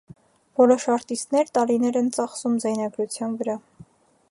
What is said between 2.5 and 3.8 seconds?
ձայնագրության վրա։